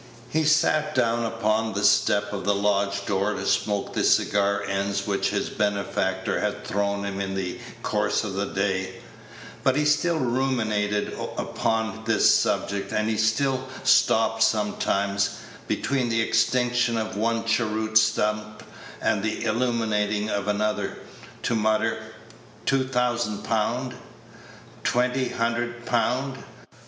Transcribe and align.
He 0.31 0.45
sat 0.45 0.95
down 0.95 1.25
upon 1.27 1.73
the 1.73 1.83
step 1.83 2.33
of 2.33 2.43
the 2.43 2.55
lodge 2.55 3.05
door 3.05 3.35
to 3.35 3.45
smoke 3.45 3.93
the 3.93 4.03
cigar 4.03 4.63
ends 4.63 5.05
which 5.05 5.29
his 5.29 5.51
benefactor 5.51 6.39
had 6.41 6.65
thrown 6.65 7.05
him 7.05 7.21
in 7.21 7.35
the 7.35 7.59
course 7.83 8.23
of 8.23 8.33
the 8.33 8.47
day; 8.47 8.95
but 9.63 9.75
he 9.75 9.85
still 9.85 10.17
ruminated 10.17 11.13
upon 11.37 12.03
this 12.05 12.27
subject, 12.33 12.91
and 12.91 13.09
he 13.09 13.15
still 13.15 13.63
stopped 13.83 14.41
sometimes, 14.41 15.37
between 15.67 16.09
the 16.09 16.21
extinction 16.23 16.97
of 16.97 17.15
one 17.15 17.43
cheroot 17.45 17.95
stump 17.95 18.63
and 19.01 19.21
the 19.21 19.45
illuminating 19.45 20.31
of 20.31 20.47
another, 20.47 20.97
to 21.43 21.53
mutter, 21.53 22.01
"Two 22.65 22.87
thousand 22.87 23.43
pound. 23.43 23.93
Twenty 24.83 25.29
hundred 25.29 25.85
pound. 25.85 26.43